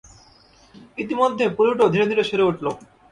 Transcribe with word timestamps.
ইতিমধ্যে 0.97 1.45
প্লুটো 1.57 1.85
ধীরে 1.93 2.05
ধীরে 2.09 2.23
সেরে 2.29 2.47
উঠল। 2.49 2.65